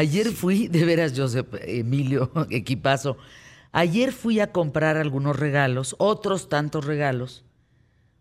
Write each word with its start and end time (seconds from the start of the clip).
Ayer 0.00 0.32
fui, 0.32 0.66
de 0.66 0.86
veras, 0.86 1.12
Joseph, 1.14 1.48
Emilio, 1.60 2.32
equipazo. 2.50 3.18
Ayer 3.70 4.12
fui 4.12 4.40
a 4.40 4.50
comprar 4.50 4.96
algunos 4.96 5.38
regalos, 5.38 5.94
otros 5.98 6.48
tantos 6.48 6.86
regalos, 6.86 7.44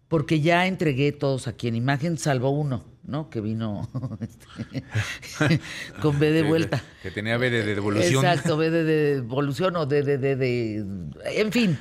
porque 0.10 0.42
ya 0.42 0.68
entregué 0.68 1.14
todos 1.14 1.48
aquí 1.48 1.70
en 1.70 1.76
imagen, 1.76 2.18
salvo 2.18 2.50
uno, 2.50 2.84
¿no? 3.04 3.30
Que 3.30 3.40
vino 3.40 3.88
este, 4.20 5.62
con 6.02 6.20
B 6.20 6.32
de 6.32 6.44
vuelta. 6.50 6.84
Que 7.02 7.12
tenía 7.12 7.38
B 7.38 7.50
de 7.50 7.64
devolución. 7.64 8.26
Exacto, 8.26 8.58
B 8.58 8.72
de 8.72 8.84
devolución 8.84 9.78
o 9.78 9.86
de, 9.86 10.04
de, 10.04 10.18
de. 10.36 10.86
En 11.34 11.52
fin, 11.54 11.80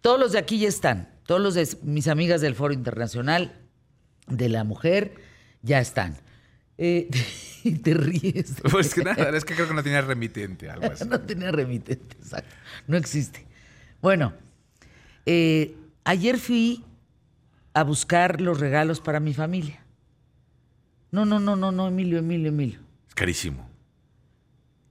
todos 0.00 0.18
los 0.18 0.32
de 0.32 0.40
aquí 0.40 0.58
ya 0.58 0.68
están. 0.68 1.08
Todos 1.24 1.40
los 1.40 1.54
de 1.54 1.68
mis 1.82 2.08
amigas 2.08 2.40
del 2.40 2.56
Foro 2.56 2.74
Internacional 2.74 3.52
de 4.26 4.48
la 4.48 4.64
Mujer 4.64 5.14
ya 5.62 5.78
están. 5.78 6.16
Eh, 6.78 7.08
y 7.64 7.72
te 7.76 7.94
ríes. 7.94 8.56
Pues 8.70 8.94
que 8.94 9.02
nada, 9.02 9.36
es 9.36 9.44
que 9.44 9.54
creo 9.54 9.68
que 9.68 9.74
no 9.74 9.82
tenía 9.82 10.00
remitente, 10.00 10.70
algo 10.70 10.86
así. 10.92 11.08
no 11.08 11.20
tenía 11.20 11.50
remitente, 11.50 12.16
exacto. 12.16 12.54
No 12.86 12.96
existe. 12.96 13.46
Bueno, 14.00 14.34
eh, 15.24 15.74
ayer 16.04 16.38
fui 16.38 16.84
a 17.74 17.82
buscar 17.82 18.40
los 18.40 18.60
regalos 18.60 19.00
para 19.00 19.20
mi 19.20 19.34
familia. 19.34 19.84
No, 21.10 21.24
no, 21.24 21.40
no, 21.40 21.56
no, 21.56 21.72
no, 21.72 21.88
Emilio, 21.88 22.18
Emilio, 22.18 22.48
Emilio. 22.48 22.80
Es 23.08 23.14
carísimo. 23.14 23.68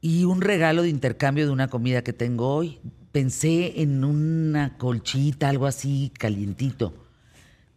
Y 0.02 0.26
un 0.26 0.41
regalo 0.41 0.84
de 0.84 0.90
intercambio 0.90 1.45
de 1.45 1.52
una 1.52 1.67
comida 1.67 2.04
que 2.04 2.13
tengo 2.13 2.54
hoy. 2.54 2.79
Pensé 3.12 3.81
en 3.81 4.04
una 4.04 4.77
colchita, 4.77 5.49
algo 5.49 5.65
así, 5.65 6.12
calientito. 6.17 7.05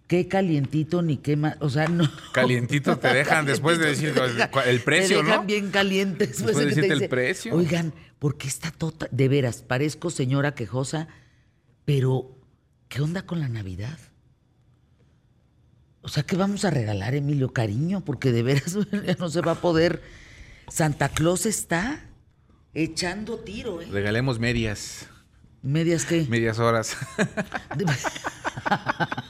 Qué 0.09 0.27
calientito 0.27 1.03
ni 1.03 1.19
qué 1.19 1.37
más. 1.37 1.57
O 1.61 1.69
sea, 1.69 1.87
no. 1.87 2.11
Calientito 2.33 2.99
te 2.99 3.09
dejan 3.09 3.45
después 3.45 3.79
de 3.79 3.89
decir 3.89 4.15
el 4.67 4.81
precio, 4.81 5.19
te 5.19 5.25
dejan 5.25 5.41
¿no? 5.41 5.47
bien 5.47 5.71
caliente 5.71 6.27
después, 6.27 6.57
de 6.57 6.65
de 6.65 6.69
que 6.71 6.75
te 6.75 6.81
decirte 6.81 7.05
el 7.05 7.11
precio. 7.11 7.55
Oigan, 7.55 7.93
¿por 8.19 8.39
qué 8.39 8.49
está 8.49 8.71
tota? 8.71 9.07
De 9.11 9.29
veras, 9.29 9.61
parezco 9.61 10.09
señora 10.09 10.55
quejosa, 10.55 11.09
pero 11.85 12.39
¿qué 12.89 13.03
onda 13.03 13.27
con 13.27 13.39
la 13.39 13.51
Navidad? 13.51 13.99
O 16.01 16.09
sea, 16.09 16.23
¿qué 16.23 16.37
vamos 16.37 16.65
a 16.65 16.71
regalar, 16.71 17.15
Emilio? 17.15 17.53
Cariño, 17.53 18.03
porque 18.03 18.33
de 18.33 18.43
veras 18.43 18.79
ya 19.07 19.15
no 19.19 19.29
se 19.29 19.43
va 19.43 19.53
a 19.53 19.61
poder. 19.61 20.03
Santa 20.69 21.11
Claus 21.11 21.45
está 21.45 22.09
echando 22.73 23.41
tiro, 23.41 23.83
¿eh? 23.83 23.89
Regalemos 23.91 24.39
medias. 24.39 25.07
¿Medias 25.61 26.07
qué? 26.07 26.25
Medias 26.31 26.59
horas. 26.61 26.97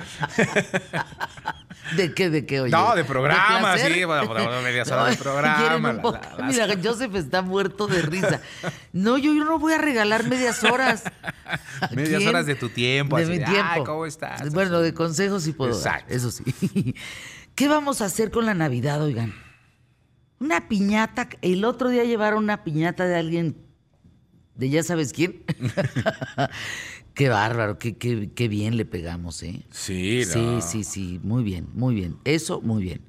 ¿De 1.96 2.14
qué, 2.14 2.30
de 2.30 2.46
qué, 2.46 2.60
oye? 2.60 2.70
No, 2.70 2.94
de 2.94 3.04
programa, 3.04 3.76
sí, 3.78 4.04
bueno, 4.04 4.26
bueno, 4.28 4.62
medias 4.62 4.88
horas 4.92 5.10
de 5.10 5.16
programa, 5.22 5.92
la- 5.92 6.02
poco- 6.02 6.20
la- 6.38 6.44
Mira, 6.46 6.66
Joseph 6.82 7.14
está 7.16 7.42
muerto 7.42 7.86
de 7.88 8.02
risa. 8.02 8.40
No, 8.92 9.18
yo, 9.18 9.32
yo 9.34 9.44
no 9.44 9.58
voy 9.58 9.72
a 9.72 9.78
regalar 9.78 10.24
medias 10.28 10.62
horas. 10.62 11.02
¿A 11.80 11.88
Medias 11.94 12.18
quién? 12.18 12.28
horas 12.28 12.46
de 12.46 12.54
tu 12.54 12.68
tiempo, 12.68 13.16
De 13.16 13.22
así 13.24 13.32
mi 13.32 13.38
tiempo. 13.38 13.62
"Ay, 13.64 13.82
¿cómo 13.84 14.06
estás?" 14.06 14.52
Bueno, 14.52 14.80
de 14.80 14.94
consejos 14.94 15.42
sí 15.42 15.52
puedo 15.52 15.72
dar, 15.80 16.02
Exacto. 16.02 16.14
eso 16.14 16.30
sí. 16.30 16.94
¿Qué 17.56 17.66
vamos 17.66 18.00
a 18.02 18.04
hacer 18.04 18.30
con 18.30 18.46
la 18.46 18.54
Navidad, 18.54 19.02
oigan? 19.02 19.34
Una 20.38 20.68
piñata. 20.68 21.28
El 21.42 21.64
otro 21.64 21.88
día 21.88 22.04
llevaron 22.04 22.44
una 22.44 22.62
piñata 22.62 23.04
de 23.06 23.16
alguien, 23.18 23.56
de 24.54 24.70
ya 24.70 24.82
sabes 24.84 25.12
quién. 25.12 25.42
Qué 27.20 27.28
bárbaro, 27.28 27.78
qué, 27.78 27.98
qué, 27.98 28.30
qué 28.34 28.48
bien 28.48 28.78
le 28.78 28.86
pegamos, 28.86 29.42
¿eh? 29.42 29.66
Sí, 29.70 30.24
Sí, 30.24 30.56
no. 30.56 30.62
sí, 30.62 30.84
sí, 30.84 31.20
muy 31.22 31.42
bien, 31.44 31.68
muy 31.74 31.94
bien. 31.94 32.16
Eso, 32.24 32.62
muy 32.62 32.82
bien. 32.82 33.02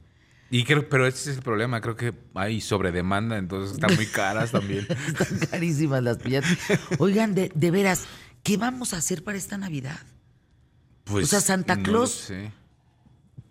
Y 0.49 0.65
creo, 0.65 0.89
pero 0.89 1.07
ese 1.07 1.31
es 1.31 1.37
el 1.37 1.41
problema, 1.43 1.79
creo 1.79 1.95
que 1.95 2.13
hay 2.35 2.59
sobredemanda, 2.59 3.37
entonces 3.37 3.71
están 3.75 3.95
muy 3.95 4.07
caras 4.07 4.51
también. 4.51 4.85
Están 5.07 5.39
carísimas 5.49 6.03
las 6.03 6.17
piñatas. 6.17 6.57
Oigan, 6.97 7.33
de, 7.35 7.53
de 7.55 7.71
veras, 7.71 8.03
¿qué 8.43 8.57
vamos 8.57 8.93
a 8.93 8.97
hacer 8.97 9.23
para 9.23 9.37
esta 9.37 9.57
Navidad? 9.57 9.99
Pues, 11.05 11.23
O 11.23 11.27
sea, 11.29 11.39
Santa 11.39 11.77
no 11.77 11.83
Claus- 11.83 12.11
sé. 12.11 12.51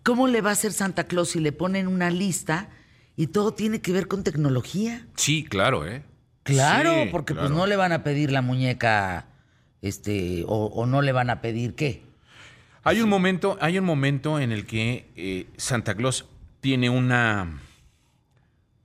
¿Cómo 0.03 0.27
le 0.27 0.41
va 0.41 0.51
a 0.51 0.53
hacer 0.53 0.73
Santa 0.73 1.05
Claus 1.05 1.29
si 1.29 1.39
le 1.39 1.51
ponen 1.51 1.87
una 1.87 2.11
lista 2.11 2.69
y 3.15 3.27
todo 3.27 3.55
tiene 3.55 3.81
que 3.81 3.93
ver 3.93 4.07
con 4.07 4.23
tecnología? 4.23 5.07
Sí, 5.15 5.43
claro, 5.43 5.87
¿eh? 5.87 6.03
Claro, 6.43 6.91
Sí, 7.05 7.09
porque 7.11 7.33
claro. 7.33 7.47
pues 7.49 7.57
no 7.57 7.65
le 7.65 7.75
van 7.77 7.93
a 7.93 8.03
pedir 8.03 8.31
la 8.31 8.43
muñeca, 8.43 9.27
este, 9.81 10.43
o, 10.47 10.65
o 10.65 10.85
no 10.85 11.01
le 11.01 11.11
van 11.11 11.29
a 11.29 11.41
pedir 11.41 11.75
qué. 11.75 12.03
Hay 12.83 13.01
un 13.01 13.09
momento, 13.09 13.57
hay 13.61 13.77
un 13.77 13.85
momento 13.85 14.39
en 14.39 14.51
el 14.51 14.65
que 14.65 15.11
eh, 15.15 15.47
Santa 15.57 15.93
Claus 15.95 16.25
tiene 16.61 16.89
una 16.89 17.59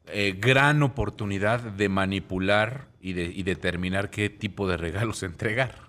eh, 0.08 0.36
gran 0.38 0.82
oportunidad 0.82 1.60
de 1.60 1.88
manipular 1.88 2.88
y, 3.00 3.14
de, 3.14 3.24
y 3.24 3.42
determinar 3.42 4.10
qué 4.10 4.28
tipo 4.28 4.68
de 4.68 4.76
regalos 4.76 5.22
entregar. 5.22 5.86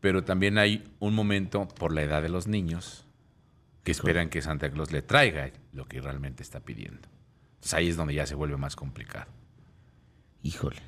Pero 0.00 0.24
también 0.24 0.56
hay 0.56 0.90
un 0.98 1.14
momento 1.14 1.68
por 1.68 1.92
la 1.92 2.02
edad 2.02 2.22
de 2.22 2.30
los 2.30 2.46
niños 2.46 3.06
que 3.84 3.92
esperan 3.92 4.30
que 4.30 4.40
Santa 4.40 4.70
Claus 4.70 4.90
le 4.90 5.02
traiga 5.02 5.50
lo 5.72 5.86
que 5.86 6.00
realmente 6.00 6.42
está 6.42 6.60
pidiendo. 6.60 7.08
Entonces 7.56 7.74
ahí 7.74 7.88
es 7.88 7.96
donde 7.96 8.14
ya 8.14 8.24
se 8.24 8.34
vuelve 8.34 8.56
más 8.56 8.76
complicado. 8.76 9.30
Híjole. 10.42 10.80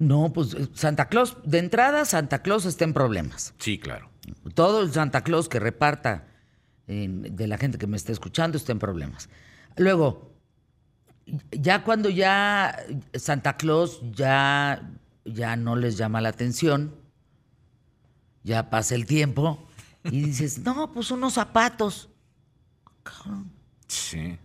No, 0.00 0.32
pues 0.32 0.54
eh, 0.54 0.68
Santa 0.74 1.08
Claus, 1.08 1.36
de 1.44 1.58
entrada 1.58 2.04
Santa 2.04 2.42
Claus 2.42 2.64
está 2.64 2.84
en 2.84 2.94
problemas. 2.94 3.54
Sí, 3.58 3.78
claro. 3.78 4.10
Todo 4.54 4.82
el 4.82 4.92
Santa 4.92 5.22
Claus 5.22 5.48
que 5.48 5.60
reparta 5.60 6.26
de 6.86 7.46
la 7.46 7.56
gente 7.56 7.78
que 7.78 7.86
me 7.86 7.96
está 7.96 8.10
escuchando 8.10 8.56
está 8.56 8.72
en 8.72 8.80
problemas. 8.80 9.28
Luego, 9.76 10.34
ya 11.52 11.84
cuando 11.84 12.08
ya 12.08 12.76
Santa 13.14 13.56
Claus 13.56 14.00
ya, 14.10 14.90
ya 15.24 15.54
no 15.54 15.76
les 15.76 15.96
llama 15.96 16.20
la 16.20 16.30
atención, 16.30 16.96
ya 18.42 18.70
pasa 18.70 18.96
el 18.96 19.06
tiempo 19.06 19.68
y 20.02 20.22
dices, 20.22 20.58
no, 20.58 20.92
pues 20.92 21.10
unos 21.10 21.34
zapatos. 21.34 22.08
Sí. 23.86 24.38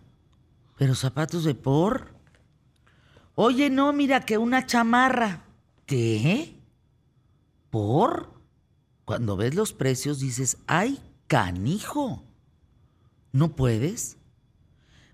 Pero 0.76 0.94
zapatos 0.94 1.44
de 1.44 1.54
por. 1.54 2.14
Oye, 3.34 3.70
no, 3.70 3.92
mira 3.92 4.20
que 4.20 4.38
una 4.38 4.66
chamarra. 4.66 5.45
¿Qué? 5.86 6.60
¿Por? 7.70 8.34
Cuando 9.04 9.36
ves 9.36 9.54
los 9.54 9.72
precios 9.72 10.18
dices, 10.18 10.58
¡ay, 10.66 10.98
canijo! 11.28 12.24
¿No 13.32 13.54
puedes? 13.54 14.16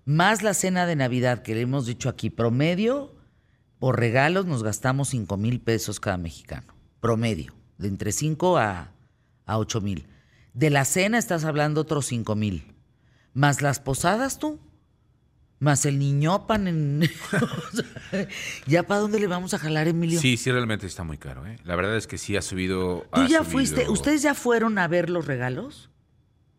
Más 0.05 0.41
la 0.41 0.53
cena 0.53 0.85
de 0.85 0.95
Navidad 0.95 1.43
que 1.43 1.55
le 1.55 1.61
hemos 1.61 1.85
dicho 1.85 2.09
aquí, 2.09 2.29
promedio, 2.29 3.15
por 3.79 3.99
regalos 3.99 4.45
nos 4.45 4.63
gastamos 4.63 5.09
5 5.09 5.37
mil 5.37 5.61
pesos 5.61 5.99
cada 5.99 6.17
mexicano. 6.17 6.73
Promedio, 6.99 7.53
de 7.77 7.87
entre 7.87 8.11
5 8.11 8.57
a, 8.57 8.91
a 9.45 9.57
8 9.59 9.81
mil. 9.81 10.07
De 10.53 10.69
la 10.69 10.85
cena 10.85 11.17
estás 11.17 11.43
hablando 11.43 11.81
otros 11.81 12.07
5 12.07 12.35
mil. 12.35 12.75
Más 13.33 13.61
las 13.61 13.79
posadas 13.79 14.39
tú. 14.39 14.59
Más 15.63 15.85
el 15.85 15.97
niñopan 15.97 16.67
en... 16.67 17.09
¿Ya 18.67 18.83
para 18.83 18.99
dónde 18.99 19.17
le 19.19 19.27
vamos 19.27 19.53
a 19.53 19.59
jalar, 19.59 19.87
Emilio? 19.87 20.19
Sí, 20.19 20.35
sí, 20.35 20.51
realmente 20.51 20.85
está 20.85 21.03
muy 21.03 21.17
caro. 21.17 21.47
¿eh? 21.47 21.57
La 21.63 21.77
verdad 21.77 21.95
es 21.95 22.05
que 22.05 22.17
sí 22.17 22.35
ha 22.35 22.41
subido. 22.41 23.05
¿Tú 23.13 23.21
ha 23.21 23.27
ya 23.27 23.39
subido- 23.39 23.43
fuiste? 23.45 23.89
¿Ustedes 23.89 24.21
ya 24.21 24.33
fueron 24.35 24.77
a 24.77 24.87
ver 24.89 25.09
los 25.09 25.25
regalos? 25.25 25.89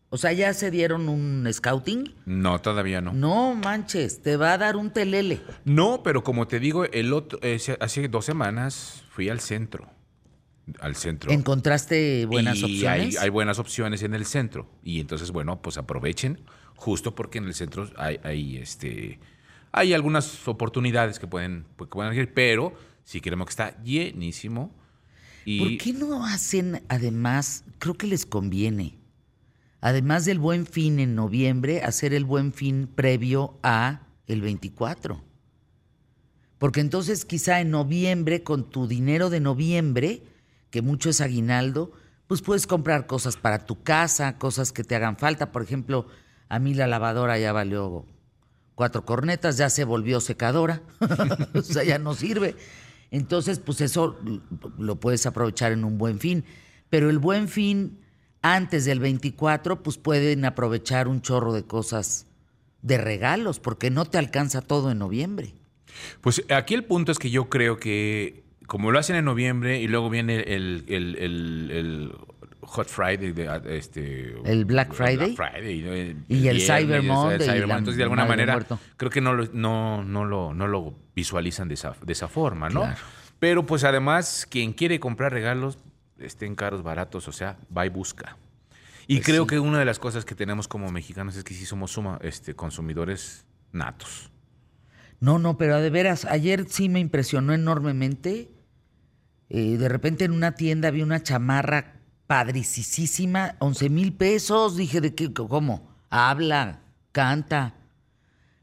O 0.09 0.17
sea, 0.17 0.31
¿ya 0.33 0.53
se 0.55 0.71
dieron 0.71 1.07
un 1.07 1.47
scouting? 1.53 2.15
No, 2.25 2.61
todavía 2.61 2.99
no. 3.01 3.13
No 3.13 3.53
manches, 3.53 4.21
te 4.23 4.37
va 4.37 4.53
a 4.53 4.57
dar 4.57 4.75
un 4.75 4.89
telele. 4.91 5.39
No, 5.65 6.01
pero 6.03 6.23
como 6.23 6.47
te 6.47 6.59
digo, 6.59 6.85
el 6.85 7.13
otro, 7.13 7.37
eh, 7.43 7.59
hace 7.79 8.07
dos 8.07 8.25
semanas 8.25 9.03
fui 9.11 9.29
al 9.29 9.39
centro. 9.39 9.87
Al 10.79 10.95
centro. 10.95 11.31
¿Encontraste 11.31 12.25
buenas 12.25 12.57
y 12.57 12.63
opciones? 12.63 13.17
Hay, 13.19 13.23
hay 13.25 13.29
buenas 13.29 13.59
opciones 13.59 14.01
en 14.01 14.15
el 14.15 14.25
centro. 14.25 14.67
Y 14.83 14.99
entonces, 14.99 15.29
bueno, 15.31 15.61
pues 15.61 15.77
aprovechen, 15.77 16.39
justo 16.75 17.15
porque 17.15 17.37
en 17.37 17.45
el 17.45 17.53
centro 17.53 17.89
hay, 17.97 18.57
este, 18.57 19.19
hay 19.71 19.93
algunas 19.93 20.47
oportunidades 20.47 21.19
que 21.19 21.27
pueden, 21.27 21.65
que 21.77 21.85
pueden 21.85 22.13
ir, 22.13 22.33
pero 22.33 22.73
sí 23.03 23.21
queremos 23.21 23.47
que 23.47 23.51
está 23.51 23.83
llenísimo. 23.83 24.71
¿Por 25.59 25.77
qué 25.77 25.93
no 25.93 26.25
hacen, 26.25 26.83
además, 26.87 27.63
creo 27.77 27.95
que 27.95 28.07
les 28.07 28.25
conviene, 28.25 28.97
además 29.79 30.25
del 30.25 30.39
buen 30.39 30.65
fin 30.65 30.99
en 30.99 31.13
noviembre, 31.13 31.83
hacer 31.83 32.13
el 32.13 32.25
buen 32.25 32.51
fin 32.51 32.87
previo 32.87 33.59
a 33.61 34.01
el 34.27 34.41
24? 34.41 35.23
Porque 36.57 36.79
entonces 36.79 37.25
quizá 37.25 37.61
en 37.61 37.69
noviembre, 37.69 38.41
con 38.41 38.69
tu 38.69 38.87
dinero 38.87 39.29
de 39.29 39.39
noviembre, 39.39 40.23
que 40.71 40.81
mucho 40.81 41.09
es 41.09 41.21
aguinaldo, 41.21 41.91
pues 42.27 42.41
puedes 42.41 42.65
comprar 42.65 43.05
cosas 43.05 43.37
para 43.37 43.65
tu 43.65 43.83
casa, 43.83 44.37
cosas 44.37 44.71
que 44.71 44.83
te 44.83 44.95
hagan 44.95 45.17
falta. 45.17 45.51
Por 45.51 45.61
ejemplo, 45.61 46.07
a 46.49 46.59
mí 46.59 46.73
la 46.73 46.87
lavadora 46.87 47.37
ya 47.39 47.51
valió 47.53 48.05
cuatro 48.75 49.05
cornetas, 49.05 49.57
ya 49.57 49.69
se 49.69 49.83
volvió 49.85 50.19
secadora, 50.21 50.81
o 51.53 51.61
sea, 51.61 51.83
ya 51.83 51.97
no 51.99 52.13
sirve. 52.13 52.55
Entonces, 53.11 53.59
pues 53.59 53.81
eso 53.81 54.17
lo 54.77 54.99
puedes 54.99 55.25
aprovechar 55.25 55.71
en 55.71 55.83
un 55.85 55.97
buen 55.97 56.19
fin. 56.19 56.43
Pero 56.89 57.09
el 57.09 57.19
buen 57.19 57.47
fin, 57.47 57.99
antes 58.41 58.83
del 58.85 58.99
24, 58.99 59.81
pues 59.83 59.97
pueden 59.97 60.43
aprovechar 60.45 61.07
un 61.07 61.21
chorro 61.21 61.53
de 61.53 61.63
cosas 61.63 62.25
de 62.81 62.97
regalos, 62.97 63.59
porque 63.59 63.89
no 63.89 64.05
te 64.05 64.17
alcanza 64.17 64.61
todo 64.61 64.91
en 64.91 64.99
noviembre. 64.99 65.53
Pues 66.21 66.43
aquí 66.49 66.73
el 66.73 66.83
punto 66.83 67.11
es 67.11 67.19
que 67.19 67.29
yo 67.29 67.49
creo 67.49 67.77
que 67.77 68.43
como 68.67 68.91
lo 68.91 68.99
hacen 68.99 69.15
en 69.15 69.25
noviembre 69.25 69.79
y 69.81 69.87
luego 69.87 70.09
viene 70.09 70.39
el, 70.41 70.83
el- 70.87 71.15
el- 71.19 71.71
el 71.71 72.11
Hot 72.67 72.87
Friday, 72.87 73.31
de, 73.31 73.61
este, 73.77 74.35
El 74.43 74.65
Black 74.65 74.93
Friday. 74.93 75.35
Y 76.27 76.47
el 76.47 76.57
viernes, 76.57 76.67
Cyber 76.67 77.03
Monday 77.03 77.39
Cyber 77.47 77.67
la. 77.67 77.77
Entonces, 77.77 77.97
de 77.97 78.03
alguna 78.03 78.23
Madre 78.23 78.37
manera, 78.37 78.53
Muerto. 78.53 78.79
creo 78.97 79.11
que 79.11 79.21
no 79.21 79.33
lo, 79.33 79.45
no, 79.53 80.03
no 80.03 80.25
lo, 80.25 80.53
no 80.53 80.67
lo 80.67 80.95
visualizan 81.15 81.67
de 81.67 81.75
esa, 81.75 81.95
de 82.03 82.13
esa 82.13 82.27
forma, 82.27 82.69
¿no? 82.69 82.81
Claro. 82.81 82.97
Pero 83.39 83.65
pues 83.65 83.83
además, 83.83 84.47
quien 84.49 84.73
quiere 84.73 84.99
comprar 84.99 85.31
regalos, 85.31 85.77
estén 86.19 86.55
caros, 86.55 86.83
baratos, 86.83 87.27
o 87.27 87.31
sea, 87.31 87.57
va 87.75 87.85
y 87.85 87.89
busca. 87.89 88.37
Y 89.07 89.17
Pues 89.17 89.27
creo 89.27 89.43
sí. 89.43 89.49
que 89.49 89.59
una 89.59 89.77
de 89.79 89.85
las 89.85 89.99
cosas 89.99 90.25
que 90.25 90.33
tenemos 90.35 90.67
como 90.67 90.89
mexicanos 90.91 91.35
es 91.35 91.43
que 91.43 91.53
sí 91.53 91.65
somos 91.65 91.91
suma, 91.91 92.17
este, 92.21 92.55
consumidores 92.55 93.45
natos. 93.71 94.31
No, 95.19 95.37
no, 95.39 95.57
pero 95.57 95.79
de 95.79 95.89
veras, 95.89 96.25
ayer 96.25 96.65
sí 96.67 96.89
me 96.89 96.99
impresionó 96.99 97.53
enormemente. 97.53 98.49
Eh, 99.49 99.77
de 99.77 99.89
repente 99.89 100.25
en 100.25 100.31
una 100.31 100.53
tienda 100.55 100.89
vi 100.91 101.01
una 101.03 101.21
chamarra 101.21 101.93
padricisísima, 102.27 103.55
11 103.59 103.89
mil 103.89 104.13
pesos. 104.13 104.77
Dije, 104.77 105.01
¿de 105.01 105.13
qué? 105.13 105.31
¿Cómo? 105.33 105.87
Habla, 106.09 106.81
canta. 107.11 107.75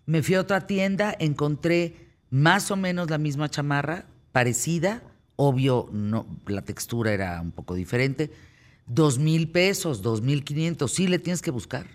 Me 0.07 0.23
fui 0.23 0.35
a 0.35 0.41
otra 0.41 0.67
tienda, 0.67 1.15
encontré 1.19 2.11
más 2.31 2.71
o 2.71 2.77
menos 2.77 3.11
la 3.11 3.19
misma 3.19 3.49
chamarra, 3.49 4.07
parecida. 4.33 5.03
Obvio, 5.37 5.89
no, 5.93 6.27
la 6.47 6.63
textura 6.63 7.13
era 7.13 7.41
un 7.41 7.53
poco 7.53 7.75
diferente. 7.75 8.33
Dos 8.87 9.19
mil 9.19 9.51
pesos, 9.51 10.03
dos 10.03 10.23
mil 10.23 10.45
quinientos. 10.45 10.93
Sí, 10.93 11.07
le 11.07 11.19
tienes 11.19 11.43
que 11.43 11.51
buscar. 11.51 11.87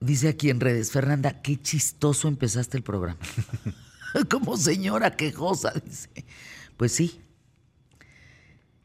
Dice 0.00 0.28
aquí 0.28 0.50
en 0.50 0.60
redes, 0.60 0.92
Fernanda, 0.92 1.42
qué 1.42 1.60
chistoso 1.60 2.28
empezaste 2.28 2.76
el 2.76 2.82
programa. 2.82 3.18
Como 4.30 4.56
señora 4.56 5.16
quejosa, 5.16 5.72
dice. 5.84 6.08
Pues 6.76 6.92
sí. 6.92 7.20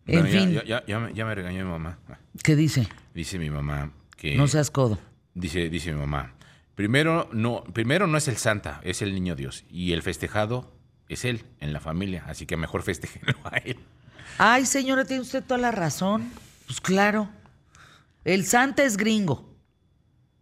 En 0.06 0.26
ya- 0.66 0.82
fin, 0.86 1.14
ya 1.16 1.26
me 1.26 1.36
regañó 1.36 1.64
mi 1.66 1.72
mamá. 1.72 1.98
¿qué 2.44 2.56
dice? 2.56 2.88
Dice 3.14 3.40
mi 3.40 3.50
mamá 3.50 3.92
que... 4.18 4.36
No 4.36 4.48
seas 4.48 4.70
codo. 4.72 5.00
Dice, 5.34 5.70
dice 5.70 5.94
mi 5.94 6.00
mamá, 6.00 6.34
primero 6.76 7.30
no, 7.32 7.64
primero 7.74 8.06
no 8.08 8.18
es 8.18 8.28
el 8.28 8.38
Santa, 8.38 8.82
es 8.84 9.02
el 9.02 9.14
Niño 9.14 9.36
Dios. 9.36 9.64
Y 9.70 9.94
el 9.94 10.02
festejado 10.02 10.72
es 11.10 11.26
él, 11.26 11.44
en 11.60 11.74
la 11.74 11.80
familia. 11.80 12.24
Así 12.28 12.46
que 12.46 12.58
mejor 12.58 12.84
festejenlo 12.84 13.38
a 13.46 13.58
él. 13.58 13.78
Ay, 14.38 14.66
señora, 14.66 15.06
tiene 15.06 15.22
usted 15.22 15.44
toda 15.44 15.60
la 15.60 15.72
razón. 15.72 16.30
Pues 16.68 16.82
claro. 16.82 17.30
El 18.26 18.46
Santa 18.46 18.84
es 18.84 18.98
gringo. 18.98 19.50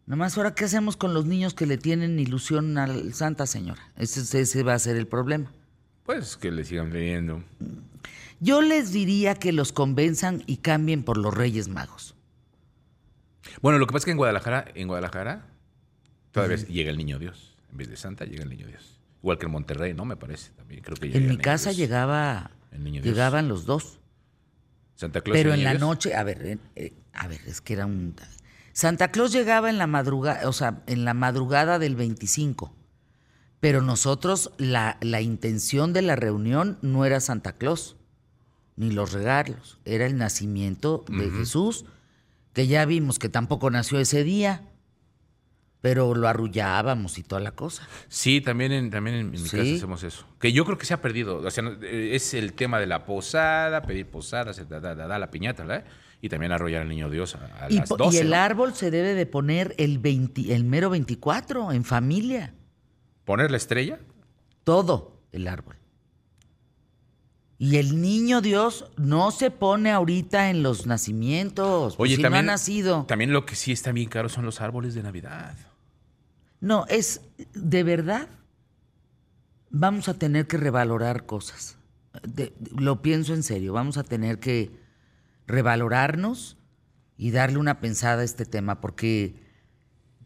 Nomás 0.06 0.38
ahora, 0.38 0.56
¿qué 0.56 0.66
hacemos 0.66 0.98
con 0.98 1.14
los 1.14 1.26
niños 1.26 1.54
que 1.54 1.66
le 1.66 1.78
tienen 1.78 2.20
ilusión 2.20 2.78
al 2.78 3.14
Santa, 3.14 3.46
señora? 3.48 3.82
Ese, 3.98 4.42
ese 4.42 4.64
va 4.64 4.74
a 4.74 4.80
ser 4.80 4.98
el 4.98 5.08
problema. 5.08 5.52
Pues 6.12 6.36
que 6.36 6.52
le 6.52 6.66
sigan 6.66 6.92
leyendo. 6.92 7.42
Yo 8.42 8.62
les 8.62 8.92
diría 8.92 9.34
que 9.36 9.54
los 9.54 9.72
convenzan 9.72 10.44
y 10.46 10.58
cambien 10.58 11.04
por 11.04 11.16
los 11.18 11.34
Reyes 11.34 11.70
Magos. 11.70 12.16
Bueno, 13.62 13.80
lo 13.80 13.88
que 13.88 13.94
pasa 13.94 14.00
es 14.00 14.06
que 14.06 14.12
en 14.12 14.18
Guadalajara, 14.18 14.66
en 14.76 14.90
Guadalajara, 14.90 15.46
todavía 16.32 16.58
llega 16.58 16.92
el 16.92 16.98
Niño 16.98 17.18
Dios. 17.18 17.56
En 17.72 17.78
vez 17.78 17.90
de 17.90 17.96
Santa, 17.96 18.26
llega 18.26 18.44
el 18.44 18.50
Niño 18.50 18.68
Dios. 18.68 19.00
Igual 19.24 19.38
que 19.38 19.46
en 19.46 19.54
Monterrey, 19.54 19.94
¿no? 19.94 20.04
Me 20.04 20.18
parece 20.18 20.52
también. 20.58 20.82
Creo 20.82 20.98
que 20.98 21.08
llega 21.08 21.20
En 21.20 21.30
mi 21.30 21.38
casa 21.38 21.70
Dios. 21.70 21.78
llegaba, 21.78 22.52
El 22.74 22.84
Niño 22.84 23.02
Dios. 23.02 23.14
llegaban 23.16 23.48
los 23.48 23.66
dos. 23.66 24.00
Santa 24.96 25.22
Claus 25.22 25.38
Pero 25.38 25.54
en 25.54 25.64
la 25.64 25.70
Dios. 25.72 25.80
noche, 25.82 26.14
a 26.14 26.24
ver, 26.26 26.46
eh, 26.46 26.58
eh, 26.76 26.94
a 27.14 27.30
ver, 27.30 27.40
es 27.48 27.62
que 27.62 27.72
era 27.72 27.86
un... 27.86 28.16
Santa 28.74 29.12
Claus 29.12 29.32
llegaba 29.32 29.70
en 29.70 29.78
la 29.78 29.88
madrugada, 29.88 30.50
o 30.50 30.52
sea, 30.52 30.84
en 30.88 31.06
la 31.06 31.14
madrugada 31.14 31.80
del 31.80 31.96
25. 31.96 32.76
Pero 33.62 33.82
nosotros, 33.82 34.52
la, 34.58 34.98
la 35.02 35.22
intención 35.22 35.94
de 35.94 36.02
la 36.02 36.18
reunión 36.18 36.78
no 36.82 37.06
era 37.06 37.20
Santa 37.22 37.54
Claus, 37.54 37.96
ni 38.76 38.92
los 38.92 39.14
regalos, 39.14 39.80
era 39.86 40.06
el 40.06 40.18
nacimiento 40.18 41.06
de 41.08 41.30
Jesús, 41.30 41.86
que 42.54 42.68
ya 42.68 42.84
vimos 42.86 43.18
que 43.20 43.30
tampoco 43.30 43.70
nació 43.70 44.00
ese 44.00 44.24
día, 44.26 44.68
pero 45.82 46.14
lo 46.16 46.28
arrullábamos 46.28 47.18
y 47.18 47.24
toda 47.24 47.42
la 47.42 47.52
cosa. 47.52 47.88
Sí, 48.08 48.42
también 48.42 48.72
en, 48.72 48.90
también 48.92 49.16
en, 49.16 49.32
mi 49.32 49.38
Sí. 49.38 49.58
casa 49.58 49.76
hacemos 49.76 50.04
eso. 50.04 50.26
Que 50.40 50.52
yo 50.54 50.64
creo 50.66 50.78
que 50.78 50.86
se 50.86 50.94
ha 50.94 51.02
perdido. 51.02 51.38
O 51.38 51.50
sea, 51.52 51.64
eh, 51.82 52.12
es 52.14 52.34
el 52.34 52.54
tema 52.54 52.80
de 52.80 52.86
la 52.88 53.06
posada, 53.06 53.82
pedir 53.84 54.06
posada, 54.08 54.54
se 54.54 54.66
da, 54.66 54.80
da- 54.80 54.94
da- 54.96 55.08
da 55.08 55.18
la 55.20 55.32
piñata, 55.32 55.64
¿verdad? 55.66 55.86
Y 56.22 56.30
también 56.30 56.52
arrollar 56.52 56.82
al 56.84 56.90
niño 56.90 57.10
Dios 57.10 57.36
a, 57.36 57.66
a 57.66 57.72
Y, 57.72 57.76
las 57.78 57.90
po- 57.90 57.98
12. 57.98 58.16
y 58.18 58.20
el 58.22 58.30
¿no? 58.30 58.36
árbol 58.36 58.74
se 58.76 58.92
debe 58.92 59.16
de 59.16 59.26
poner 59.26 59.74
el, 59.80 59.98
20 59.98 60.54
el 60.54 60.64
mero 60.66 60.90
24, 60.92 61.72
en 61.72 61.84
familia. 61.84 62.54
¿Poner 63.26 63.52
la 63.52 63.58
estrella? 63.58 64.00
todo 64.64 65.20
el 65.32 65.48
árbol. 65.48 65.76
Y 67.58 67.78
el 67.78 68.02
niño 68.02 68.42
Dios 68.42 68.86
no 68.98 69.32
se 69.32 69.52
pone 69.52 69.92
ahorita 69.92 70.50
en 70.50 70.64
los 70.64 70.86
nacimientos. 70.88 71.96
pues, 71.96 72.10
Oye, 72.10 72.16
si 72.18 72.22
también, 72.22 72.46
no 72.46 72.52
ha 72.52 72.54
nacido. 72.56 73.06
también 73.08 73.34
lo 73.34 73.46
que 73.46 73.56
sí 73.56 73.72
está 73.72 73.92
bien 73.92 74.10
caro 74.10 74.30
son 74.30 74.46
los 74.46 74.62
árboles 74.62 74.94
de 74.96 75.04
Navidad. 75.04 75.56
No, 76.60 76.86
es 76.90 77.22
de 77.54 77.84
verdad. 77.84 78.28
Vamos 79.70 80.10
a 80.10 80.16
tener 80.16 80.48
que 80.48 80.58
revalorar 80.58 81.26
cosas. 81.26 81.78
De- 82.24 82.54
lo 82.78 83.02
pienso 83.02 83.34
en 83.34 83.44
serio. 83.44 83.74
Vamos 83.74 83.98
a 83.98 84.04
tener 84.04 84.40
que 84.40 84.72
revalorarnos 85.48 86.58
y 87.18 87.32
darle 87.32 87.58
una 87.58 87.80
pensada 87.80 88.22
a 88.22 88.26
este 88.26 88.46
tema, 88.46 88.82
porque 88.82 89.36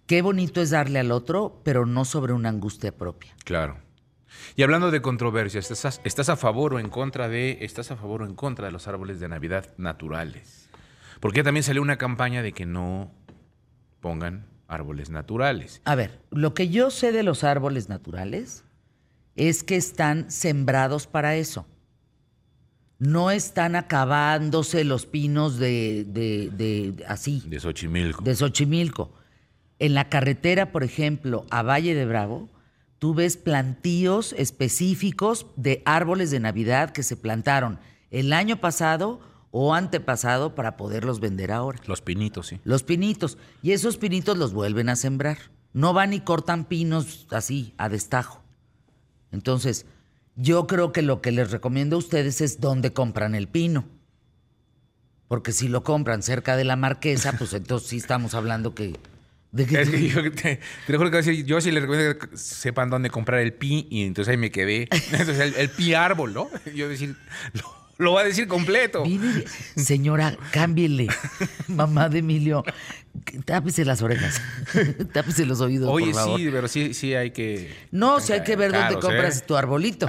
qué 0.06 0.22
bonito 0.22 0.62
es 0.62 0.70
darle 0.72 1.00
al 1.00 1.12
otro, 1.12 1.62
pero 1.64 1.86
no 1.86 2.06
sobre 2.06 2.34
una 2.34 2.50
angustia 2.50 2.96
propia. 2.96 3.36
Claro. 3.44 3.78
Y 4.56 4.64
hablando 4.64 4.92
de 4.92 5.02
controversia, 5.02 5.60
¿estás 5.60 5.86
a, 5.86 6.02
¿estás 6.04 6.30
a 6.30 6.36
favor 6.36 6.74
o 6.74 6.80
en 6.80 6.90
contra 6.90 7.30
de 7.30 7.60
estás 7.62 7.92
a 7.92 7.96
favor 7.96 8.22
o 8.22 8.26
en 8.26 8.36
contra 8.36 8.66
de 8.68 8.72
los 8.72 8.88
árboles 8.88 9.20
de 9.20 9.28
Navidad 9.30 9.70
naturales? 9.78 10.70
Porque 11.20 11.44
también 11.44 11.64
salió 11.64 11.82
una 11.82 11.98
campaña 11.98 12.42
de 12.42 12.52
que 12.52 12.66
no 12.66 13.12
pongan 14.02 14.46
árboles 14.68 15.10
naturales. 15.10 15.82
A 15.86 15.96
ver, 15.96 16.20
lo 16.32 16.54
que 16.54 16.70
yo 16.70 16.92
sé 16.92 17.12
de 17.12 17.24
los 17.24 17.44
árboles 17.44 17.88
naturales 17.90 18.64
es 19.36 19.64
que 19.64 19.76
están 19.78 20.30
sembrados 20.32 21.08
para 21.08 21.36
eso. 21.36 21.66
No 23.00 23.32
están 23.32 23.76
acabándose 23.76 24.84
los 24.86 25.06
pinos 25.06 25.58
de, 25.58 26.06
de- 26.08 26.50
de- 26.52 27.06
así, 27.08 27.44
De 27.48 27.60
Xochimilco. 27.60 28.24
de 28.24 28.36
Xochimilco. 28.36 29.14
En 29.80 29.94
la 29.94 30.10
carretera, 30.10 30.72
por 30.72 30.84
ejemplo, 30.84 31.46
a 31.50 31.62
Valle 31.62 31.96
de 31.96 32.06
Bravo, 32.06 32.50
tú 33.00 33.14
ves 33.14 33.38
plantíos 33.38 34.34
específicos 34.34 35.48
de 35.56 35.82
árboles 35.86 36.32
de 36.32 36.40
Navidad 36.40 36.92
que 36.92 37.04
se 37.04 37.18
plantaron 37.18 37.80
el 38.12 38.32
año 38.34 38.58
pasado 38.58 39.20
o 39.52 39.74
antepasado 39.74 40.56
para 40.56 40.78
poderlos 40.78 41.20
vender 41.20 41.52
ahora. 41.52 41.80
Los 41.86 42.02
pinitos, 42.02 42.48
sí. 42.48 42.60
Los 42.64 42.84
pinitos. 42.84 43.38
Y 43.62 43.72
esos 43.72 43.98
pinitos 43.98 44.38
los 44.38 44.54
vuelven 44.54 44.90
a 44.90 44.96
sembrar. 44.96 45.38
No 45.74 45.94
van 45.94 46.14
y 46.14 46.22
cortan 46.22 46.66
pinos 46.66 47.28
así, 47.32 47.74
a 47.78 47.90
destajo. 47.90 48.42
Entonces, 49.32 49.86
yo 50.36 50.68
creo 50.68 50.92
que 50.92 51.02
lo 51.02 51.22
que 51.22 51.32
les 51.32 51.52
recomiendo 51.52 51.96
a 51.96 52.00
ustedes 52.00 52.42
es 52.42 52.60
dónde 52.60 52.92
compran 52.92 53.36
el 53.36 53.48
pino. 53.48 53.86
Porque 55.28 55.52
si 55.52 55.68
lo 55.68 55.84
compran 55.84 56.22
cerca 56.22 56.56
de 56.56 56.66
la 56.66 56.76
marquesa, 56.76 57.34
pues 57.38 57.54
entonces 57.54 57.90
sí 57.90 57.98
estamos 57.98 58.34
hablando 58.34 58.76
que... 58.76 58.98
De 59.56 59.66
que 59.66 59.80
Es 59.82 59.90
que 59.90 60.10
yo, 60.10 60.22
te, 60.34 60.60
te 60.86 60.92
lo 60.94 60.98
juro 60.98 61.10
que 61.12 61.24
sí- 61.24 61.46
yo 61.46 61.62
sí 61.62 61.72
les 61.72 61.82
recomiendo 61.82 62.18
que 62.20 62.36
sepan 62.38 62.90
dónde 62.90 63.10
comprar 63.10 63.40
el 63.40 63.54
pi 63.54 63.88
y 63.90 64.04
entonces 64.04 64.32
ahí 64.32 64.38
me 64.38 64.52
quedé. 64.52 64.90
Entonces 65.12 65.40
el, 65.40 65.56
el 65.56 65.70
pi 65.70 65.94
árbol, 65.94 66.34
¿no? 66.34 66.50
Yo 66.76 66.90
decir, 66.90 67.16
lo, 67.54 67.64
lo 67.98 68.12
va 68.14 68.22
a 68.22 68.24
decir 68.26 68.48
completo. 68.50 69.04
Señora, 69.78 70.38
cámbiele. 70.52 71.08
Mamá 71.70 72.10
de 72.10 72.20
Emilio, 72.20 72.66
tápese 73.46 73.86
las 73.86 74.02
orejas. 74.02 74.42
tápese 75.14 75.46
los 75.46 75.62
oídos, 75.62 75.90
Oye, 75.90 76.08
por 76.08 76.16
favor. 76.16 76.40
sí, 76.40 76.50
pero 76.52 76.68
sí, 76.68 76.94
sí 76.94 77.14
hay 77.14 77.32
que. 77.32 77.74
No, 77.92 78.20
si 78.20 78.34
hay 78.34 78.44
que 78.44 78.58
ver 78.58 78.74
dónde 78.74 78.88
Caros, 78.96 79.06
compras 79.06 79.38
¿eh? 79.38 79.44
tu 79.48 79.56
arbolito. 79.56 80.06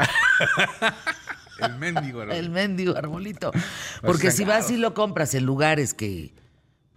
El 1.61 1.77
mendigo, 1.79 2.25
¿no? 2.25 2.33
El 2.33 2.51
mendigo 2.51 2.97
arbolito. 2.97 3.53
Porque 4.03 4.31
si 4.33 4.45
vas 4.45 4.71
y 4.73 4.77
lo 4.77 4.93
compras 4.93 5.35
en 5.35 5.45
lugares 5.47 5.95
que, 5.95 6.33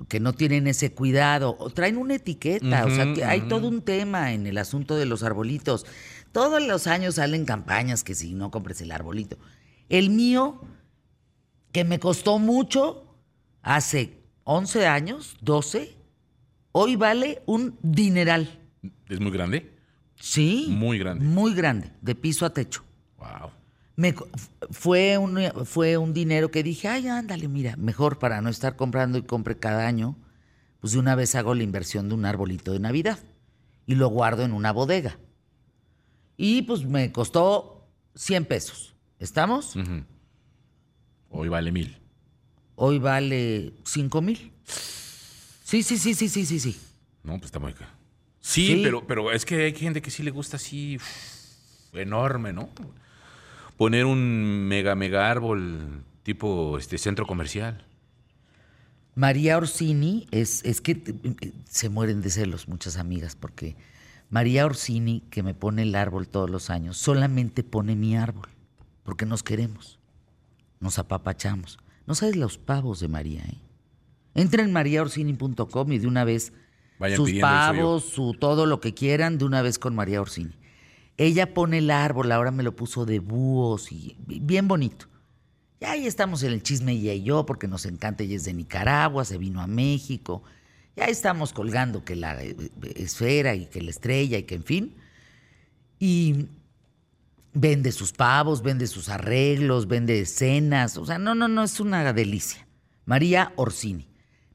que 0.08 0.20
no 0.20 0.34
tienen 0.34 0.68
ese 0.68 0.94
cuidado, 0.94 1.56
o 1.60 1.70
traen 1.70 1.98
una 1.98 2.16
etiqueta, 2.16 2.86
o 2.86 2.90
sea, 2.90 3.14
que 3.14 3.26
hay 3.26 3.42
todo 3.42 3.68
un 3.68 3.82
tema 3.82 4.34
en 4.34 4.48
el 4.48 4.58
asunto 4.58 4.96
de 4.96 5.06
los 5.06 5.24
arbolitos. 5.24 5.86
Todos 6.32 6.66
los 6.66 6.88
años 6.88 7.16
salen 7.16 7.46
campañas 7.46 8.04
que 8.04 8.16
si 8.16 8.34
no 8.34 8.52
compres 8.52 8.82
el 8.82 8.92
arbolito. 8.92 9.38
El 9.90 10.10
mío, 10.10 10.62
que 11.72 11.84
me 11.84 12.00
costó 12.00 12.40
mucho, 12.40 13.18
hace 13.62 14.20
11 14.46 14.88
años, 14.88 15.36
12, 15.42 15.96
hoy 16.72 16.96
vale 16.96 17.42
un 17.46 17.78
dineral. 17.82 18.60
Es 19.10 19.20
muy 19.20 19.32
grande. 19.32 19.78
Sí. 20.16 20.68
Muy 20.70 21.00
grande. 21.00 21.26
Muy 21.26 21.54
grande, 21.54 21.92
de 22.02 22.16
piso 22.16 22.46
a 22.46 22.54
techo. 22.54 22.84
Wow. 23.18 23.52
Me 24.00 24.16
fue, 24.72 25.18
un, 25.18 25.38
fue 25.66 25.98
un 25.98 26.14
dinero 26.14 26.52
que 26.52 26.64
dije, 26.64 26.88
ay, 26.88 27.10
ándale, 27.10 27.50
mira, 27.50 27.76
mejor 27.76 28.18
para 28.18 28.40
no 28.40 28.50
estar 28.50 28.78
comprando 28.78 29.18
y 29.18 29.24
compre 29.24 29.60
cada 29.60 29.86
año, 29.88 30.16
pues 30.80 30.94
de 30.94 31.00
una 31.00 31.16
vez 31.16 31.36
hago 31.36 31.54
la 31.54 31.64
inversión 31.64 32.08
de 32.08 32.16
un 32.16 32.24
arbolito 32.24 32.72
de 32.72 32.80
Navidad 32.80 33.20
y 33.86 33.96
lo 33.96 34.08
guardo 34.08 34.44
en 34.46 34.54
una 34.54 34.72
bodega. 34.72 35.20
Y 36.38 36.62
pues 36.62 36.86
me 36.86 37.12
costó 37.12 37.90
100 38.16 38.46
pesos. 38.46 38.96
¿Estamos? 39.20 39.76
Hoy 41.28 41.50
vale 41.50 41.74
mil. 41.74 41.98
Hoy 42.76 43.00
vale 43.00 43.74
5 43.84 44.22
mil. 44.22 44.54
Sí, 45.66 45.84
sí, 45.84 45.98
sí, 45.98 46.14
sí, 46.14 46.30
sí, 46.30 46.46
sí, 46.46 46.58
sí. 46.62 46.80
No, 47.24 47.34
pues 47.34 47.48
está 47.48 47.60
muy 47.60 47.74
caro. 47.74 47.92
Sí, 48.40 48.66
Sí. 48.66 48.82
Pero, 48.82 49.06
pero 49.06 49.34
es 49.34 49.44
que 49.44 49.66
hay 49.66 49.76
gente 49.76 50.02
que 50.02 50.10
sí 50.10 50.24
le 50.24 50.32
gusta 50.32 50.56
así 50.56 50.96
uf, 50.96 51.96
enorme, 51.96 52.54
¿no? 52.54 52.70
Poner 53.80 54.06
un 54.06 54.68
mega, 54.68 54.94
mega 54.94 55.32
árbol 55.32 56.04
tipo 56.24 56.78
este 56.78 56.98
centro 56.98 57.26
comercial. 57.26 57.86
María 59.16 59.56
Orsini 59.56 60.28
es, 60.32 60.66
es 60.66 60.82
que 60.82 60.92
eh, 60.92 61.54
se 61.64 61.88
mueren 61.88 62.20
de 62.20 62.30
celos 62.30 62.68
muchas 62.68 62.98
amigas 62.98 63.38
porque 63.38 63.78
María 64.30 64.66
Orsini, 64.66 65.22
que 65.30 65.44
me 65.44 65.54
pone 65.54 65.84
el 65.84 65.96
árbol 65.96 66.28
todos 66.28 66.50
los 66.50 66.70
años, 66.70 66.98
solamente 66.98 67.64
pone 67.64 67.96
mi 67.96 68.18
árbol 68.18 68.50
porque 69.04 69.26
nos 69.26 69.44
queremos, 69.44 69.98
nos 70.82 71.00
apapachamos. 71.00 71.80
No 72.06 72.16
sabes 72.16 72.36
los 72.36 72.58
pavos 72.58 73.00
de 73.00 73.08
María, 73.08 73.44
¿eh? 73.44 73.62
Entra 74.36 74.62
en 74.62 74.74
mariaorsini.com 74.74 75.92
y 75.94 76.00
de 76.00 76.08
una 76.08 76.26
vez 76.26 76.52
Vayan 77.00 77.16
sus 77.16 77.32
pavos, 77.40 78.04
su 78.04 78.34
todo 78.34 78.66
lo 78.66 78.82
que 78.82 78.94
quieran, 78.94 79.38
de 79.38 79.46
una 79.46 79.62
vez 79.62 79.80
con 79.80 79.96
María 79.96 80.22
Orsini. 80.22 80.60
Ella 81.20 81.54
pone 81.54 81.80
el 81.80 81.92
árbol, 81.92 82.32
ahora 82.32 82.50
me 82.50 82.64
lo 82.64 82.78
puso 82.78 83.06
de 83.06 83.20
búhos 83.20 83.92
y 83.92 84.16
bien 84.26 84.70
bonito. 84.70 85.08
Y 85.82 85.86
ahí 85.86 86.08
estamos 86.08 86.44
en 86.44 86.54
el 86.54 86.64
chisme 86.64 86.94
ella 86.94 87.14
y 87.14 87.24
yo, 87.24 87.46
porque 87.46 87.68
nos 87.68 87.86
encanta, 87.86 88.24
ella 88.24 88.38
es 88.38 88.46
de 88.46 88.54
Nicaragua, 88.54 89.26
se 89.26 89.38
vino 89.38 89.60
a 89.60 89.68
México. 89.68 90.44
Ya 90.96 91.06
estamos 91.08 91.52
colgando 91.52 92.06
que 92.06 92.16
la 92.16 92.42
eh, 92.42 92.56
eh, 92.58 92.94
esfera 92.96 93.54
y 93.54 93.66
que 93.66 93.82
la 93.82 93.90
estrella 93.90 94.38
y 94.38 94.44
que 94.44 94.56
en 94.56 94.64
fin. 94.64 94.96
Y 96.00 96.46
vende 97.54 97.92
sus 97.92 98.14
pavos, 98.14 98.64
vende 98.64 98.88
sus 98.88 99.10
arreglos, 99.10 99.90
vende 99.90 100.26
cenas. 100.26 100.96
O 100.96 101.06
sea, 101.06 101.18
no, 101.18 101.36
no, 101.36 101.50
no, 101.50 101.66
es 101.66 101.82
una 101.82 102.14
delicia. 102.14 102.66
María 103.04 103.52
Orsini. 103.58 104.08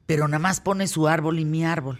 Pero 0.07 0.27
nada 0.27 0.39
más 0.39 0.61
pone 0.61 0.87
su 0.87 1.07
árbol 1.07 1.37
y 1.37 1.45
mi 1.45 1.63
árbol. 1.63 1.99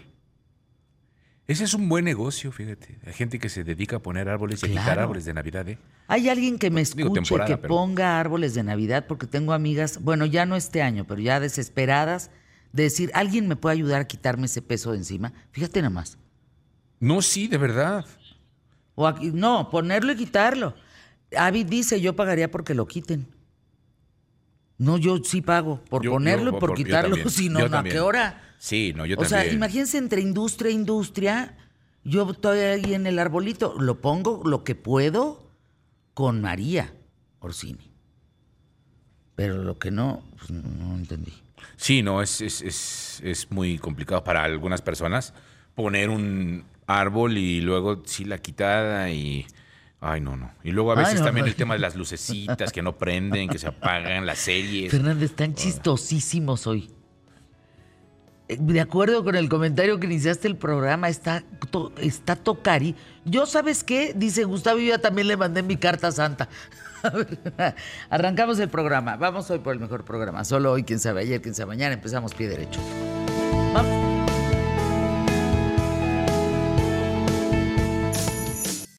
Ese 1.48 1.62
es 1.62 1.74
un 1.74 1.88
buen 1.88 2.04
negocio, 2.04 2.50
fíjate. 2.50 2.98
Hay 3.06 3.12
gente 3.12 3.38
que 3.38 3.48
se 3.48 3.62
dedica 3.62 3.96
a 3.96 3.98
poner 4.00 4.28
árboles 4.28 4.62
y 4.62 4.66
a 4.66 4.68
quitar 4.70 4.98
árboles 4.98 5.24
de 5.24 5.32
Navidad, 5.34 5.68
¿eh? 5.68 5.78
Hay 6.08 6.28
alguien 6.28 6.58
que 6.58 6.70
me 6.70 6.82
Digo, 6.82 7.08
escuche, 7.08 7.20
temporada, 7.22 7.46
que 7.48 7.56
pero- 7.56 7.68
ponga 7.74 8.18
árboles 8.18 8.54
de 8.54 8.64
Navidad, 8.64 9.06
porque 9.06 9.26
tengo 9.28 9.52
amigas, 9.52 10.00
bueno, 10.02 10.26
ya 10.26 10.44
no 10.44 10.56
este 10.56 10.82
año, 10.82 11.04
pero 11.06 11.20
ya 11.20 11.38
desesperadas, 11.38 12.30
de 12.72 12.82
decir, 12.84 13.12
¿alguien 13.14 13.46
me 13.46 13.54
puede 13.54 13.74
ayudar 13.74 14.00
a 14.00 14.06
quitarme 14.08 14.46
ese 14.46 14.60
peso 14.60 14.90
de 14.90 14.98
encima? 14.98 15.32
Fíjate 15.52 15.80
nada 15.80 15.90
más. 15.90 16.18
No, 16.98 17.22
sí, 17.22 17.46
de 17.46 17.58
verdad. 17.58 18.04
O 18.96 19.06
aquí, 19.06 19.30
no, 19.32 19.70
ponerlo 19.70 20.12
y 20.12 20.16
quitarlo. 20.16 20.74
Avi 21.36 21.62
dice, 21.62 22.00
yo 22.00 22.16
pagaría 22.16 22.50
porque 22.50 22.74
lo 22.74 22.86
quiten. 22.88 23.28
No, 24.78 24.98
yo 24.98 25.18
sí 25.22 25.42
pago 25.42 25.80
por 25.88 26.02
Yo- 26.02 26.10
ponerlo 26.10 26.50
yo- 26.50 26.56
y 26.56 26.60
por 26.60 26.70
yo 26.70 26.74
quitarlo, 26.74 27.16
si 27.30 27.48
no, 27.48 27.60
¿a 27.60 27.84
qué 27.84 28.00
hora? 28.00 28.42
Sí, 28.58 28.92
no, 28.96 29.06
yo 29.06 29.16
o 29.18 29.24
sea, 29.24 29.38
también. 29.38 29.56
imagínense 29.56 29.98
entre 29.98 30.20
industria 30.20 30.70
e 30.70 30.74
industria, 30.74 31.56
yo 32.04 32.30
estoy 32.30 32.58
ahí 32.58 32.94
en 32.94 33.06
el 33.06 33.18
arbolito, 33.18 33.74
lo 33.78 34.00
pongo 34.00 34.42
lo 34.44 34.64
que 34.64 34.74
puedo 34.74 35.50
con 36.14 36.40
María 36.40 36.94
Orsini. 37.40 37.92
Pero 39.34 39.62
lo 39.62 39.78
que 39.78 39.90
no, 39.90 40.22
pues 40.38 40.50
no, 40.50 40.62
no 40.62 40.96
entendí. 40.96 41.32
Sí, 41.76 42.02
no, 42.02 42.22
es, 42.22 42.40
es, 42.40 42.62
es, 42.62 43.20
es 43.22 43.50
muy 43.50 43.78
complicado 43.78 44.24
para 44.24 44.42
algunas 44.44 44.80
personas 44.80 45.34
poner 45.74 46.08
un 46.08 46.64
árbol 46.86 47.36
y 47.36 47.60
luego 47.60 48.02
sí 48.06 48.24
la 48.24 48.38
quitada 48.38 49.10
y... 49.10 49.46
Ay, 50.00 50.20
no, 50.20 50.36
no. 50.36 50.52
Y 50.62 50.70
luego 50.72 50.92
a 50.92 50.98
Ay, 50.98 51.04
veces 51.04 51.20
no, 51.20 51.26
también 51.26 51.46
no. 51.46 51.50
el 51.50 51.56
tema 51.56 51.74
de 51.74 51.80
las 51.80 51.96
lucecitas 51.96 52.70
que 52.70 52.82
no 52.82 52.96
prenden, 52.96 53.48
que 53.48 53.58
se 53.58 53.66
apagan, 53.66 54.24
las 54.26 54.38
series. 54.38 54.90
Fernández, 54.90 55.30
están 55.30 55.54
chistosísimos 55.54 56.66
hoy. 56.66 56.90
De 58.48 58.80
acuerdo 58.80 59.24
con 59.24 59.34
el 59.34 59.48
comentario 59.48 59.98
que 59.98 60.06
iniciaste 60.06 60.46
el 60.46 60.56
programa, 60.56 61.08
está, 61.08 61.42
to- 61.70 61.92
está 62.00 62.36
Tocari. 62.36 62.94
Yo, 63.24 63.44
¿sabes 63.44 63.82
qué? 63.82 64.12
Dice 64.14 64.44
Gustavo, 64.44 64.78
yo 64.78 64.88
ya 64.90 64.98
también 64.98 65.26
le 65.26 65.36
mandé 65.36 65.62
mi 65.64 65.76
carta 65.76 66.12
santa. 66.12 66.48
A 67.58 67.74
Arrancamos 68.08 68.58
el 68.60 68.68
programa. 68.68 69.16
Vamos 69.16 69.50
hoy 69.50 69.58
por 69.58 69.74
el 69.74 69.80
mejor 69.80 70.04
programa. 70.04 70.44
Solo 70.44 70.72
hoy, 70.72 70.84
quién 70.84 71.00
sabe 71.00 71.22
ayer, 71.22 71.42
quién 71.42 71.54
sabe 71.54 71.68
mañana. 71.68 71.94
Empezamos 71.94 72.34
pie 72.34 72.48
derecho. 72.48 72.80